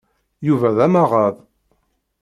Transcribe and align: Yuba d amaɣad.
Yuba 0.47 0.69
d 0.75 0.77
amaɣad. 0.85 1.35